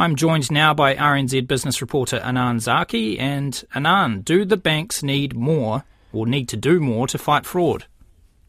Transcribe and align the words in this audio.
I'm 0.00 0.16
joined 0.16 0.50
now 0.50 0.72
by 0.72 0.94
RNZ 0.94 1.46
business 1.46 1.82
reporter 1.82 2.16
Anan 2.24 2.58
Zaki. 2.58 3.18
And 3.18 3.62
Anan, 3.74 4.22
do 4.22 4.46
the 4.46 4.56
banks 4.56 5.02
need 5.02 5.36
more 5.36 5.84
or 6.10 6.26
need 6.26 6.48
to 6.48 6.56
do 6.56 6.80
more 6.80 7.06
to 7.08 7.18
fight 7.18 7.44
fraud? 7.44 7.84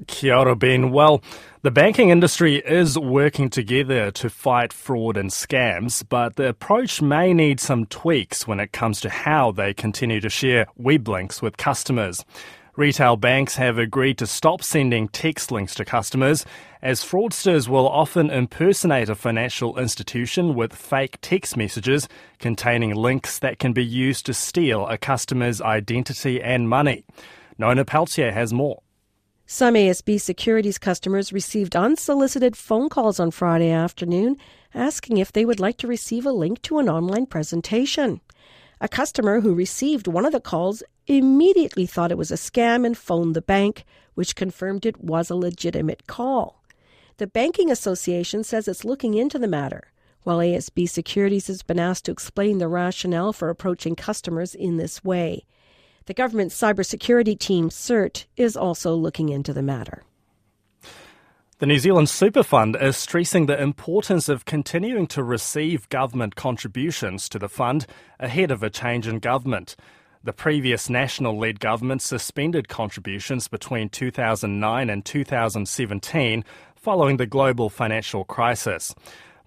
Kia 0.08 0.34
ora, 0.34 0.56
Ben. 0.56 0.92
Well, 0.92 1.22
the 1.62 1.70
banking 1.70 2.10
industry 2.10 2.60
is 2.60 2.98
working 2.98 3.50
together 3.50 4.12
to 4.12 4.30
fight 4.30 4.72
fraud 4.72 5.18
and 5.18 5.30
scams, 5.30 6.06
but 6.08 6.38
the 6.38 6.48
approach 6.48 7.02
may 7.02 7.34
need 7.34 7.60
some 7.60 7.86
tweaks 7.86 8.48
when 8.48 8.62
it 8.62 8.72
comes 8.72 9.02
to 9.02 9.10
how 9.10 9.52
they 9.52 9.74
continue 9.74 10.22
to 10.22 10.30
share 10.30 10.68
web 10.78 11.10
links 11.10 11.42
with 11.42 11.58
customers. 11.58 12.24
Retail 12.78 13.18
banks 13.18 13.56
have 13.56 13.78
agreed 13.78 14.18
to 14.20 14.26
stop 14.26 14.64
sending 14.64 15.10
text 15.10 15.52
links 15.52 15.76
to 15.76 15.84
customers, 15.84 16.46
as 16.82 17.04
fraudsters 17.04 17.68
will 17.68 17.88
often 17.88 18.30
impersonate 18.30 19.10
a 19.10 19.16
financial 19.16 19.78
institution 19.78 20.56
with 20.56 20.74
fake 20.74 21.18
text 21.22 21.58
messages 21.58 22.08
containing 22.40 22.96
links 22.96 23.40
that 23.40 23.60
can 23.60 23.74
be 23.74 23.84
used 23.84 24.26
to 24.26 24.34
steal 24.34 24.88
a 24.88 24.98
customer's 24.98 25.60
identity 25.60 26.42
and 26.42 26.70
money. 26.70 27.04
Nona 27.58 27.84
Pelletier 27.84 28.32
has 28.32 28.54
more. 28.54 28.82
Some 29.46 29.74
ASB 29.74 30.22
Securities 30.22 30.78
customers 30.78 31.34
received 31.34 31.76
unsolicited 31.76 32.56
phone 32.56 32.88
calls 32.88 33.20
on 33.20 33.32
Friday 33.32 33.72
afternoon 33.72 34.38
asking 34.74 35.18
if 35.18 35.34
they 35.34 35.44
would 35.44 35.60
like 35.60 35.76
to 35.80 35.88
receive 35.88 36.26
a 36.26 36.32
link 36.32 36.62
to 36.62 36.80
an 36.80 36.88
online 36.88 37.26
presentation. 37.26 38.22
A 38.84 38.90
customer 38.90 39.42
who 39.42 39.54
received 39.54 40.08
one 40.08 40.26
of 40.26 40.32
the 40.32 40.40
calls 40.40 40.82
immediately 41.06 41.86
thought 41.86 42.12
it 42.12 42.18
was 42.18 42.32
a 42.32 42.36
scam 42.36 42.84
and 42.84 42.98
phoned 42.98 43.36
the 43.36 43.42
bank, 43.42 43.86
which 44.16 44.36
confirmed 44.36 44.88
it 44.88 45.04
was 45.04 45.30
a 45.30 45.36
legitimate 45.36 46.08
call. 46.08 46.64
The 47.18 47.28
Banking 47.28 47.70
Association 47.70 48.44
says 48.44 48.68
it's 48.68 48.84
looking 48.84 49.14
into 49.14 49.38
the 49.38 49.48
matter, 49.48 49.92
while 50.24 50.40
ASB 50.40 50.90
Securities 50.90 51.46
has 51.46 51.62
been 51.62 51.78
asked 51.80 52.06
to 52.06 52.12
explain 52.12 52.58
the 52.58 52.68
rationale 52.68 53.34
for 53.34 53.50
approaching 53.50 53.96
customers 53.96 54.56
in 54.56 54.78
this 54.78 55.04
way. 55.04 55.46
The 56.08 56.16
government's 56.16 56.60
cybersecurity 56.60 57.38
team, 57.38 57.70
CERT, 57.70 58.26
is 58.36 58.58
also 58.58 58.96
looking 58.96 59.30
into 59.30 59.54
the 59.54 59.62
matter. 59.62 60.02
The 61.62 61.68
New 61.68 61.78
Zealand 61.78 62.10
Super 62.10 62.42
Fund 62.42 62.76
is 62.82 62.98
stressing 62.98 63.46
the 63.46 63.62
importance 63.62 64.28
of 64.28 64.46
continuing 64.46 65.06
to 65.06 65.22
receive 65.22 65.88
government 65.90 66.36
contributions 66.36 67.30
to 67.30 67.38
the 67.38 67.48
fund 67.48 67.86
ahead 68.20 68.50
of 68.50 68.64
a 68.64 68.72
change 68.72 69.08
in 69.08 69.20
government. 69.20 69.76
The 70.24 70.34
previous 70.34 70.90
national 70.90 71.38
led 71.38 71.60
government 71.60 72.02
suspended 72.02 72.68
contributions 72.68 73.48
between 73.48 73.90
2009 73.90 74.90
and 74.90 75.06
2017 75.06 76.44
following 76.76 77.18
the 77.18 77.28
global 77.28 77.70
financial 77.70 78.24
crisis. 78.24 78.96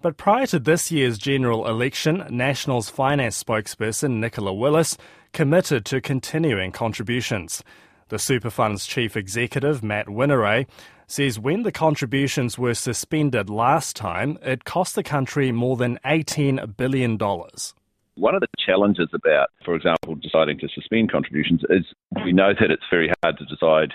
But 0.01 0.15
prior 0.15 0.45
to 0.47 0.59
this 0.59 0.89
year's 0.93 1.17
general 1.17 1.67
election, 1.67 2.25
National's 2.29 2.89
finance 2.89 3.43
spokesperson 3.43 4.21
Nicola 4.21 4.53
Willis 4.53 4.97
committed 5.33 5.83
to 5.87 5.99
continuing 5.99 6.71
contributions. 6.71 7.61
The 8.07 8.19
Superfund's 8.19 8.85
chief 8.85 9.17
executive, 9.17 9.83
Matt 9.83 10.05
Whineray, 10.05 10.67
says 11.07 11.39
when 11.39 11.63
the 11.63 11.71
contributions 11.71 12.57
were 12.57 12.73
suspended 12.73 13.49
last 13.49 13.95
time, 13.95 14.37
it 14.41 14.65
cost 14.65 14.95
the 14.95 15.03
country 15.03 15.51
more 15.51 15.77
than 15.77 15.99
$18 16.05 16.77
billion. 16.77 17.17
One 17.17 18.33
of 18.33 18.41
the 18.41 18.47
challenges 18.65 19.09
about, 19.13 19.49
for 19.63 19.75
example, 19.75 20.15
deciding 20.15 20.59
to 20.59 20.69
suspend 20.73 21.11
contributions 21.11 21.61
is 21.69 21.85
we 22.23 22.31
know 22.31 22.53
that 22.59 22.71
it's 22.71 22.83
very 22.89 23.11
hard 23.23 23.37
to 23.37 23.45
decide 23.45 23.91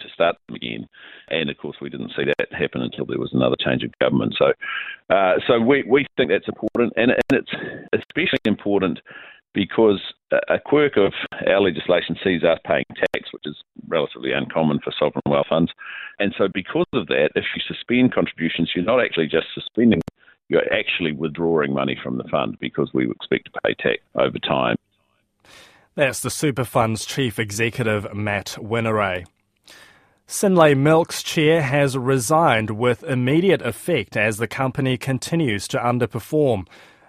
to 0.00 0.08
start 0.14 0.36
them 0.46 0.56
again. 0.56 0.86
And 1.28 1.50
of 1.50 1.58
course, 1.58 1.76
we 1.80 1.90
didn't 1.90 2.12
see 2.16 2.24
that 2.24 2.52
happen 2.52 2.82
until 2.82 3.04
there 3.04 3.18
was 3.18 3.32
another 3.32 3.56
change 3.58 3.82
of 3.82 3.98
government. 3.98 4.34
So, 4.38 4.52
uh, 5.10 5.34
so 5.46 5.60
we, 5.60 5.82
we 5.88 6.06
think 6.16 6.30
that's 6.30 6.48
important, 6.48 6.92
and, 6.96 7.10
and 7.10 7.22
it's 7.32 7.50
especially 7.92 8.38
important 8.46 9.00
because 9.54 10.00
a 10.30 10.58
quirk 10.58 10.96
of 10.96 11.12
our 11.46 11.60
legislation 11.60 12.16
sees 12.22 12.44
us 12.44 12.58
paying 12.64 12.84
tax, 12.96 13.32
which 13.32 13.44
is 13.46 13.56
relatively 13.88 14.32
uncommon 14.32 14.78
for 14.82 14.92
sovereign 14.98 15.22
wealth 15.26 15.46
funds. 15.48 15.72
And 16.18 16.34
so, 16.36 16.48
because 16.52 16.86
of 16.92 17.06
that, 17.08 17.30
if 17.34 17.44
you 17.54 17.62
suspend 17.66 18.14
contributions, 18.14 18.72
you're 18.74 18.84
not 18.84 19.02
actually 19.02 19.26
just 19.28 19.46
suspending, 19.54 20.00
you're 20.48 20.72
actually 20.72 21.12
withdrawing 21.12 21.72
money 21.72 21.98
from 22.02 22.18
the 22.18 22.24
fund 22.24 22.56
because 22.60 22.90
we 22.92 23.10
expect 23.10 23.46
to 23.46 23.60
pay 23.64 23.74
tax 23.74 23.98
over 24.14 24.38
time. 24.38 24.76
That's 25.94 26.20
the 26.20 26.30
Super 26.30 26.64
Fund's 26.64 27.04
chief 27.04 27.38
executive, 27.38 28.14
Matt 28.14 28.56
Whineray. 28.58 29.26
Synlait 30.28 30.76
Milk's 30.76 31.22
chair 31.22 31.62
has 31.62 31.96
resigned 31.96 32.70
with 32.70 33.02
immediate 33.02 33.62
effect 33.62 34.14
as 34.14 34.36
the 34.36 34.46
company 34.46 34.98
continues 34.98 35.66
to 35.68 35.78
underperform. 35.78 36.66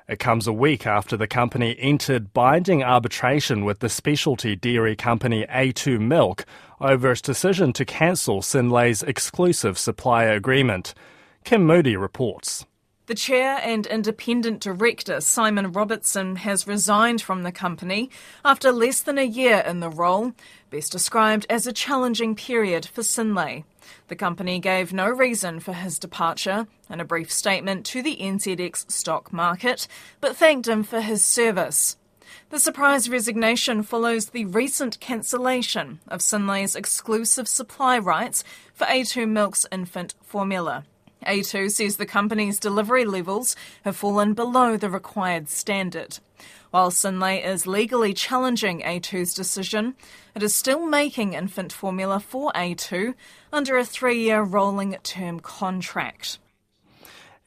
It 0.10 0.18
comes 0.18 0.48
a 0.48 0.54
week 0.54 0.88
after 0.88 1.16
the 1.16 1.28
company 1.28 1.76
entered 1.78 2.34
binding 2.34 2.82
arbitration 2.82 3.64
with 3.64 3.78
the 3.78 3.90
specialty 3.90 4.56
dairy 4.56 4.96
company 4.96 5.46
A2 5.52 6.00
Milk 6.00 6.46
over 6.82 7.12
its 7.12 7.22
decision 7.22 7.74
to 7.74 7.86
cancel 7.86 8.42
Synlait's 8.42 9.04
exclusive 9.04 9.78
supplier 9.78 10.32
agreement. 10.32 10.96
Kim 11.44 11.64
Moodie 11.64 11.96
reports. 11.96 12.66
The 13.10 13.16
chair 13.16 13.60
and 13.64 13.88
independent 13.88 14.62
director, 14.62 15.20
Simon 15.20 15.72
Robertson, 15.72 16.36
has 16.36 16.68
resigned 16.68 17.24
from 17.24 17.42
the 17.42 17.52
company 17.52 18.12
after 18.46 18.72
less 18.72 19.02
than 19.02 19.18
a 19.18 19.24
year 19.24 19.64
in 19.66 19.80
the 19.80 19.90
role, 19.90 20.34
best 20.70 20.92
described 20.92 21.48
as 21.50 21.66
a 21.66 21.74
challenging 21.74 22.36
period 22.36 22.86
for 22.86 23.02
Synlait. 23.02 23.64
The 24.10 24.16
company 24.16 24.60
gave 24.60 24.94
no 24.94 25.10
reason 25.10 25.60
for 25.60 25.74
his 25.74 25.98
departure 25.98 26.68
in 26.88 27.00
a 27.00 27.04
brief 27.04 27.32
statement 27.32 27.84
to 27.88 28.04
the 28.04 28.16
NZX 28.16 28.92
stock 28.92 29.34
market, 29.34 29.88
but 30.22 30.36
thanked 30.36 30.68
him 30.68 30.84
for 30.84 31.02
his 31.02 31.24
service. 31.24 31.98
The 32.52 32.60
surprise 32.60 33.10
resignation 33.10 33.82
follows 33.82 34.28
the 34.28 34.46
recent 34.46 35.00
cancellation 35.00 36.00
of 36.08 36.20
Synlait's 36.20 36.76
exclusive 36.76 37.48
supply 37.48 37.98
rights 37.98 38.44
for 38.76 38.86
A2 38.86 39.28
Milk's 39.28 39.66
infant 39.72 40.14
formula. 40.22 40.86
A2 41.26 41.72
says 41.72 41.98
the 41.98 42.06
company's 42.06 42.60
delivery 42.60 43.06
levels 43.06 43.56
have 43.84 43.96
fallen 43.96 44.34
below 44.34 44.78
the 44.78 44.90
required 44.90 45.50
standard. 45.50 46.20
While 46.72 46.92
Synlait 46.92 47.44
is 47.46 47.66
legally 47.66 48.14
challenging 48.14 48.82
A2's 48.82 49.34
decision, 49.34 49.96
it 50.36 50.44
is 50.44 50.54
still 50.54 50.86
making 50.86 51.34
infant 51.34 51.74
formula 51.74 52.20
for 52.20 52.52
A2 52.54 53.16
under 53.52 53.78
a 53.78 53.86
three 53.86 54.22
year 54.22 54.44
rolling 54.44 54.96
term 55.04 55.40
contract. 55.40 56.38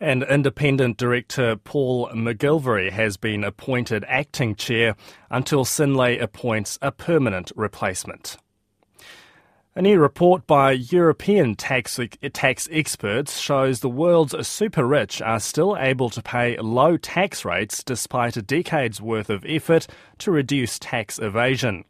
And 0.01 0.25
independent 0.25 0.97
director 0.97 1.55
Paul 1.55 2.09
McGilvary 2.09 2.91
has 2.91 3.17
been 3.17 3.45
appointed 3.45 4.05
acting 4.09 4.57
chair 4.57 4.97
until 5.31 5.65
Synlait 5.65 6.21
appoints 6.21 6.77
a 6.83 6.91
permanent 6.91 7.53
replacement. 7.55 8.37
A 9.75 9.81
new 9.81 10.01
report 10.01 10.47
by 10.47 10.73
European 10.73 11.55
tax, 11.55 11.99
tax 12.35 12.69
experts 12.71 13.39
shows 13.39 13.81
the 13.81 13.89
world's 13.89 14.47
super 14.47 14.87
rich 14.87 15.23
are 15.23 15.41
still 15.41 15.79
able 15.79 16.11
to 16.11 16.21
pay 16.21 16.59
low 16.59 16.99
tax 16.99 17.43
rates 17.43 17.83
despite 17.83 18.37
a 18.37 18.43
decade's 18.43 19.01
worth 19.01 19.31
of 19.31 19.47
effort 19.49 19.87
to 20.19 20.31
reduce 20.31 20.79
tax 20.79 21.19
evasion. 21.19 21.87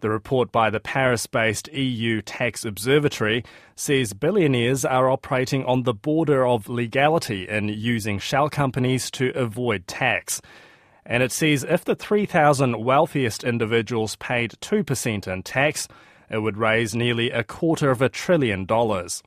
The 0.00 0.10
report 0.10 0.52
by 0.52 0.68
the 0.68 0.80
Paris 0.80 1.26
based 1.26 1.72
EU 1.72 2.20
Tax 2.20 2.62
Observatory 2.66 3.42
says 3.74 4.12
billionaires 4.12 4.84
are 4.84 5.08
operating 5.08 5.64
on 5.64 5.84
the 5.84 5.94
border 5.94 6.46
of 6.46 6.68
legality 6.68 7.48
in 7.48 7.70
using 7.70 8.18
shell 8.18 8.50
companies 8.50 9.10
to 9.12 9.32
avoid 9.34 9.86
tax. 9.86 10.42
And 11.06 11.22
it 11.22 11.32
says 11.32 11.64
if 11.66 11.86
the 11.86 11.94
3,000 11.94 12.84
wealthiest 12.84 13.44
individuals 13.44 14.16
paid 14.16 14.50
2% 14.60 15.26
in 15.26 15.42
tax, 15.42 15.88
it 16.34 16.42
would 16.42 16.58
raise 16.58 16.94
nearly 16.94 17.30
a 17.30 17.44
quarter 17.44 17.90
of 17.90 18.02
a 18.02 18.08
trillion 18.08 18.66
dollars. 18.66 19.22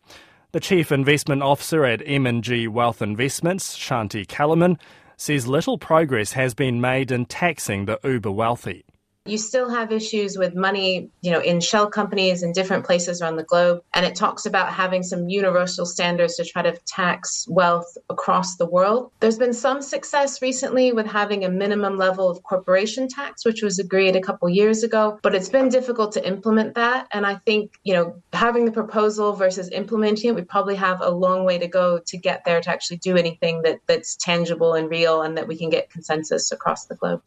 The 0.51 0.59
chief 0.59 0.91
investment 0.91 1.41
officer 1.41 1.85
at 1.85 2.03
M&G 2.05 2.67
Wealth 2.67 3.01
Investments, 3.01 3.77
Shanti 3.77 4.25
Kelemen, 4.27 4.77
says 5.15 5.47
little 5.47 5.77
progress 5.77 6.33
has 6.33 6.53
been 6.53 6.79
made 6.79 7.11
in 7.11 7.25
taxing 7.25 7.85
the 7.85 7.99
uber 8.03 8.31
wealthy 8.31 8.85
you 9.29 9.37
still 9.37 9.69
have 9.69 9.91
issues 9.91 10.37
with 10.37 10.55
money, 10.55 11.09
you 11.21 11.31
know, 11.31 11.39
in 11.39 11.59
shell 11.59 11.89
companies 11.89 12.43
in 12.43 12.51
different 12.51 12.85
places 12.85 13.21
around 13.21 13.35
the 13.35 13.43
globe. 13.43 13.81
And 13.93 14.05
it 14.05 14.15
talks 14.15 14.45
about 14.45 14.73
having 14.73 15.03
some 15.03 15.29
universal 15.29 15.85
standards 15.85 16.35
to 16.37 16.45
try 16.45 16.61
to 16.61 16.77
tax 16.85 17.45
wealth 17.49 17.97
across 18.09 18.55
the 18.55 18.65
world. 18.65 19.11
There's 19.19 19.37
been 19.37 19.53
some 19.53 19.81
success 19.81 20.41
recently 20.41 20.91
with 20.91 21.05
having 21.05 21.45
a 21.45 21.49
minimum 21.49 21.97
level 21.97 22.29
of 22.29 22.41
corporation 22.43 23.07
tax, 23.07 23.45
which 23.45 23.61
was 23.61 23.79
agreed 23.79 24.15
a 24.15 24.21
couple 24.21 24.49
years 24.49 24.83
ago, 24.83 25.19
but 25.21 25.35
it's 25.35 25.49
been 25.49 25.69
difficult 25.69 26.11
to 26.13 26.27
implement 26.27 26.75
that. 26.75 27.07
And 27.11 27.25
I 27.25 27.35
think, 27.35 27.73
you 27.83 27.93
know, 27.93 28.21
having 28.33 28.65
the 28.65 28.71
proposal 28.71 29.33
versus 29.33 29.69
implementing 29.69 30.29
it, 30.29 30.35
we 30.35 30.41
probably 30.41 30.75
have 30.75 31.01
a 31.01 31.09
long 31.09 31.45
way 31.45 31.57
to 31.57 31.67
go 31.67 31.99
to 31.99 32.17
get 32.17 32.43
there 32.45 32.61
to 32.61 32.69
actually 32.69 32.97
do 32.97 33.17
anything 33.17 33.61
that, 33.63 33.79
that's 33.87 34.15
tangible 34.15 34.73
and 34.73 34.89
real 34.89 35.21
and 35.21 35.37
that 35.37 35.47
we 35.47 35.57
can 35.57 35.69
get 35.69 35.89
consensus 35.89 36.51
across 36.51 36.85
the 36.85 36.95
globe. 36.95 37.21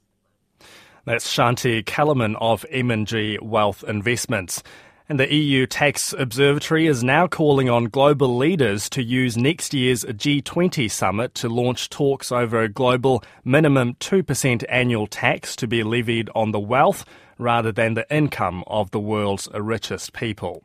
That's 1.05 1.33
Shanti 1.33 1.83
Kelemen 1.85 2.37
of 2.41 2.67
M&G 2.71 3.39
Wealth 3.41 3.83
Investments. 3.85 4.63
And 5.09 5.19
the 5.19 5.35
EU 5.35 5.67
Tax 5.67 6.13
Observatory 6.13 6.87
is 6.87 7.03
now 7.03 7.27
calling 7.27 7.69
on 7.69 7.87
global 7.87 8.37
leaders 8.37 8.89
to 8.91 9.03
use 9.03 9.37
next 9.37 9.75
year's 9.75 10.05
G20 10.05 10.91
summit 10.91 11.35
to 11.37 11.49
launch 11.49 11.91
talks 11.91 12.31
over 12.31 12.61
a 12.61 12.69
global 12.69 13.25
minimum 13.45 13.95
2% 13.95 14.65
annual 14.69 15.07
tax 15.07 15.57
to 15.57 15.67
be 15.67 15.83
levied 15.83 16.31
on 16.35 16.53
the 16.53 16.61
wealth 16.61 17.05
rather 17.39 17.73
than 17.73 17.95
the 17.95 18.07
income 18.15 18.63
of 18.67 18.91
the 18.93 19.01
world's 19.01 19.49
richest 19.53 20.13
people. 20.13 20.63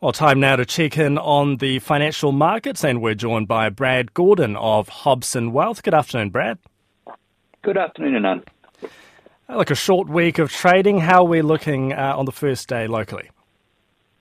Well, 0.00 0.12
time 0.12 0.40
now 0.40 0.56
to 0.56 0.66
check 0.66 0.98
in 0.98 1.16
on 1.16 1.56
the 1.56 1.78
financial 1.78 2.32
markets, 2.32 2.84
and 2.84 3.00
we're 3.00 3.14
joined 3.14 3.48
by 3.48 3.68
Brad 3.70 4.14
Gordon 4.14 4.56
of 4.56 4.88
Hobson 4.88 5.52
Wealth. 5.52 5.82
Good 5.82 5.94
afternoon, 5.94 6.30
Brad. 6.30 6.58
Good 7.62 7.78
afternoon, 7.78 8.22
Anand. 8.22 8.44
Like 9.50 9.70
a 9.70 9.74
short 9.74 10.10
week 10.10 10.38
of 10.38 10.50
trading, 10.50 11.00
how 11.00 11.22
are 11.22 11.28
we 11.28 11.40
looking 11.40 11.94
uh, 11.94 12.12
on 12.14 12.26
the 12.26 12.32
first 12.32 12.68
day 12.68 12.86
locally? 12.86 13.30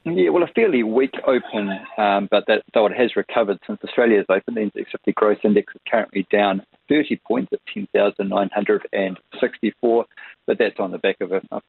Yeah, 0.05 0.29
well, 0.29 0.41
a 0.41 0.47
fairly 0.47 0.83
weak 0.83 1.15
open, 1.25 1.69
um, 1.97 2.29
but 2.31 2.45
that, 2.47 2.63
though 2.73 2.85
it 2.85 2.93
has 2.97 3.17
recovered 3.17 3.59
since 3.67 3.77
Australia's 3.83 4.25
open, 4.29 4.53
the 4.53 4.61
index 4.61 4.89
50 4.89 5.11
gross 5.11 5.37
index 5.43 5.75
is 5.75 5.81
currently 5.91 6.25
down 6.31 6.65
30 6.87 7.17
points 7.27 7.51
at 7.51 7.59
10,964, 7.73 10.05
but 10.45 10.57
that's 10.57 10.79
on 10.79 10.91
the 10.91 10.97
back 10.97 11.19
of 11.19 11.33
a, 11.33 11.41
a 11.51 11.61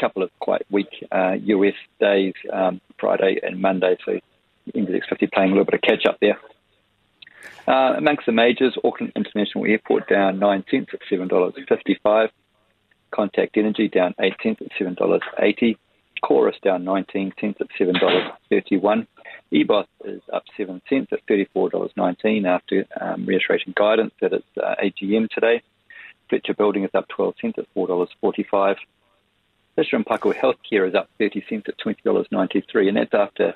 couple 0.00 0.22
of 0.22 0.30
quite 0.40 0.62
weak 0.70 1.06
uh, 1.12 1.32
US 1.42 1.74
days, 2.00 2.32
um, 2.54 2.80
Friday 2.98 3.38
and 3.42 3.60
Monday, 3.60 3.98
so 4.06 4.18
index 4.72 5.06
50 5.10 5.26
playing 5.26 5.50
a 5.50 5.56
little 5.56 5.66
bit 5.66 5.74
of 5.74 5.82
catch 5.82 6.06
up 6.06 6.16
there. 6.22 6.38
Uh, 7.68 7.96
amongst 7.98 8.24
the 8.24 8.32
majors, 8.32 8.74
Auckland 8.82 9.12
International 9.14 9.66
Airport 9.66 10.08
down 10.08 10.38
9 10.38 10.64
cents 10.70 10.88
at 10.94 11.00
$7.55. 11.12 12.30
Contact 13.14 13.56
Energy 13.56 13.88
down 13.88 14.14
8 14.20 14.34
cents 14.42 14.60
at 14.62 14.72
$7.80. 14.78 15.76
Chorus 16.22 16.56
down 16.62 16.84
19 16.84 17.32
cents 17.40 17.58
at 17.60 17.68
$7.31. 17.78 19.06
EBOS 19.52 19.86
is 20.04 20.22
up 20.32 20.44
7 20.56 20.80
cents 20.88 21.08
at 21.12 21.24
$34.19 21.26 22.46
after 22.46 22.86
um, 23.00 23.26
reiterating 23.26 23.74
guidance 23.76 24.14
at 24.22 24.32
its 24.32 24.46
uh, 24.62 24.74
AGM 24.82 25.28
today. 25.30 25.62
Fletcher 26.28 26.54
Building 26.54 26.84
is 26.84 26.90
up 26.94 27.06
12 27.08 27.34
cents 27.40 27.58
at 27.58 27.66
$4.45. 27.76 28.76
Fisher 29.76 29.98
& 29.98 30.04
Paykel 30.04 30.34
Healthcare 30.34 30.88
is 30.88 30.94
up 30.94 31.10
30 31.18 31.44
cents 31.48 31.66
at 31.68 31.78
$20.93, 31.78 32.88
and 32.88 32.96
that's 32.96 33.12
after 33.12 33.54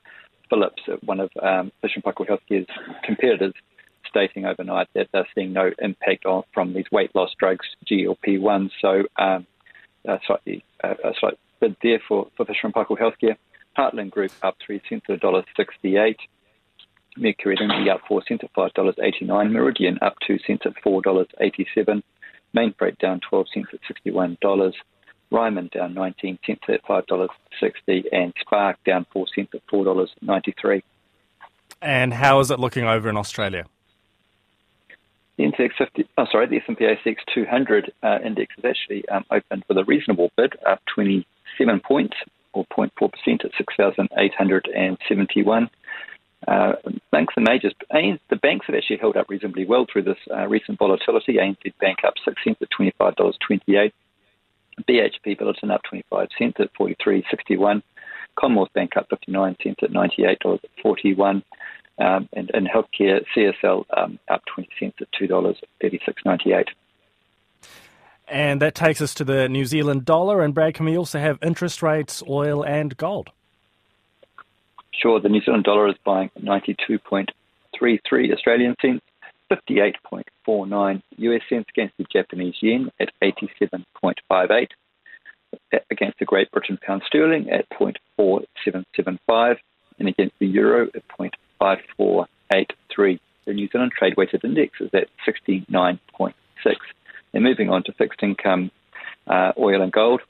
Philips, 0.50 0.82
uh, 0.88 0.96
one 1.05 1.20
of 1.20 1.31
um, 1.43 1.72
Fisher 1.81 2.00
& 2.00 2.05
Paykel 2.05 2.26
Healthcare's 2.28 2.69
competitors, 3.02 3.55
stating 4.08 4.44
overnight 4.44 4.88
that 4.94 5.08
they're 5.12 5.28
seeing 5.34 5.52
no 5.52 5.70
impact 5.78 6.26
on, 6.26 6.43
from 6.52 6.72
these 6.72 6.90
weight 6.90 7.14
loss 7.14 7.31
drugs, 7.38 7.66
GLP-1. 7.90 8.70
So 8.81 9.05
um, 9.16 9.46
uh, 10.06 10.19
slightly, 10.26 10.64
a 10.82 11.12
slight 11.19 11.38
bid 11.60 11.76
there 11.82 12.00
for, 12.06 12.28
for 12.37 12.46
Fisher 12.46 12.69
& 12.69 12.75
Paykel 12.75 12.99
Healthcare. 12.99 13.37
Heartland 13.76 14.10
Group 14.10 14.32
up 14.43 14.56
3 14.64 14.81
cents 14.88 15.05
at 15.08 15.20
$1.68. 15.20 16.16
Mercury 17.16 17.56
Energy 17.60 17.90
up 17.90 18.00
4 18.08 18.22
cents 18.26 18.43
at 18.44 18.52
$5.89. 18.55 19.52
Meridian 19.52 19.99
up 20.02 20.14
2 20.26 20.38
cents 20.46 20.62
at 20.64 20.75
$4.87. 20.84 22.02
Mainfreight 22.56 22.99
down 22.99 23.20
12 23.28 23.46
cents 23.52 23.69
at 23.72 23.81
$61. 24.06 24.72
Ryman 25.31 25.70
down 25.72 25.94
19 25.94 26.38
cents 26.46 26.60
at 26.69 26.84
$5.60. 26.84 28.05
And 28.12 28.32
Spark 28.40 28.82
down 28.84 29.06
4 29.12 29.26
cents 29.34 29.50
at 29.55 29.66
$4.93. 29.66 30.82
And 31.81 32.14
how 32.14 32.40
is 32.40 32.50
it 32.50 32.58
looking 32.58 32.84
over 32.84 33.08
in 33.08 33.16
Australia? 33.16 33.66
The 35.38 35.44
index 35.44 35.76
50, 35.79 36.06
oh, 36.19 36.26
sorry, 36.31 36.46
the 36.49 36.56
S&P 36.56 36.85
ASX 36.85 37.17
200 37.32 37.93
uh, 38.02 38.19
index 38.25 38.52
is 38.58 38.64
actually 38.64 39.08
um, 39.08 39.25
opened 39.31 39.64
with 39.69 39.79
a 39.79 39.85
reasonable 39.85 40.32
bid, 40.37 40.55
up 40.67 40.81
27 40.93 41.81
points 41.81 42.17
or 42.52 42.67
0.4% 42.76 43.44
at 43.44 43.52
6,871. 43.56 45.70
Uh, 46.46 46.73
banks 47.12 47.35
and 47.37 47.46
majors, 47.49 47.73
the 47.90 48.37
banks 48.43 48.67
have 48.67 48.75
actually 48.75 48.96
held 48.96 49.17
up 49.17 49.29
reasonably 49.29 49.64
well 49.64 49.87
through 49.90 50.02
this 50.02 50.19
uh, 50.35 50.49
recent 50.49 50.76
volatility. 50.76 51.35
ANZ 51.35 51.73
Bank 51.81 51.99
up 52.05 52.14
6 52.25 52.37
cents 52.43 52.58
at 52.61 52.69
$25.28. 52.76 53.93
BHP 54.88 55.38
Billiton 55.38 55.70
up 55.70 55.82
25 55.88 56.29
cents 56.37 56.56
at 56.58 56.75
43.61. 56.75 57.81
Commonwealth 58.37 58.73
Bank 58.75 58.96
up 58.96 59.06
59 59.08 59.56
cents 59.62 59.79
at 59.82 59.91
$98.41 59.91 61.43
um, 61.99 62.29
and, 62.33 62.50
and 62.55 62.69
healthcare 62.69 63.25
CSL 63.37 63.85
um, 63.97 64.19
up 64.29 64.43
20 64.55 64.69
cents 64.79 64.97
at 65.00 65.09
$2.36.98. 65.21 66.67
And 68.29 68.61
that 68.61 68.75
takes 68.75 69.00
us 69.00 69.15
to 69.15 69.25
the 69.25 69.49
New 69.49 69.65
Zealand 69.65 70.05
dollar. 70.05 70.43
And 70.43 70.55
Brad, 70.55 70.75
can 70.75 70.87
we 70.87 70.99
also 70.99 71.19
have 71.19 71.39
interest 71.43 71.83
rates, 71.83 72.23
oil, 72.29 72.65
and 72.65 72.97
gold? 72.97 73.31
Sure, 74.93 75.21
the 75.21 75.29
New 75.29 75.41
Zealand 75.41 75.65
dollar 75.65 75.89
is 75.89 75.95
buying 76.05 76.31
92.33 76.41 78.33
Australian 78.33 78.75
cents, 78.83 79.01
58.49 79.51 81.03
US 81.19 81.43
cents 81.49 81.67
against 81.71 81.97
the 81.97 82.06
Japanese 82.12 82.56
yen 82.61 82.91
at 83.01 83.11
87.58, 83.23 84.69
against 85.91 86.19
the 86.19 86.25
Great 86.25 86.51
Britain 86.51 86.79
pound 86.85 87.03
sterling 87.06 87.49
at 87.49 87.67
0.4775, 87.71 89.56
and 89.99 90.09
against 90.09 90.35
the 90.39 90.47
euro 90.47 90.89
at 90.94 91.03
5483. 91.58 93.20
The 93.46 93.52
New 93.52 93.69
Zealand 93.69 93.93
trade 93.93 94.16
weighted 94.16 94.44
index 94.44 94.81
is 94.81 94.90
at 94.93 95.08
69.6. 95.26 96.34
And 97.34 97.44
moving 97.44 97.69
on 97.70 97.84
to 97.84 97.93
fixed 97.93 98.22
income, 98.22 98.70
uh, 99.26 99.52
oil 99.58 99.82
and 99.82 99.93
gold, 99.93 100.22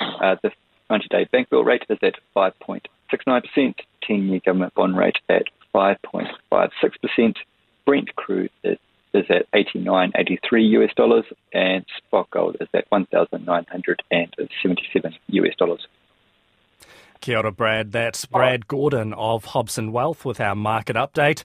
uh, 0.00 0.36
the 0.42 0.50
90 0.90 1.06
day 1.08 1.24
bank 1.30 1.50
bill 1.50 1.62
rate 1.64 1.84
is 1.88 1.98
at 2.02 2.16
5.69%, 2.36 3.74
10 4.02 4.28
year 4.28 4.40
government 4.44 4.74
bond 4.74 4.96
rate 4.96 5.18
at 5.28 5.44
5.56%, 5.74 7.36
Brent 7.86 8.14
crude 8.16 8.50
is, 8.62 8.76
is 9.14 9.24
at 9.30 9.50
89.83 9.52 10.68
US 10.70 10.92
dollars, 10.94 11.24
and 11.52 11.86
spot 11.98 12.28
gold 12.30 12.56
is 12.60 12.68
at 12.74 12.84
1,977 12.90 15.14
US 15.28 15.56
dollars. 15.56 15.86
Kia 17.22 17.38
ora, 17.38 17.52
Brad. 17.52 17.92
That's 17.92 18.24
Brad 18.24 18.66
Gordon 18.66 19.14
of 19.14 19.44
Hobson 19.44 19.92
Wealth 19.92 20.24
with 20.24 20.40
our 20.40 20.56
market 20.56 20.96
update. 20.96 21.40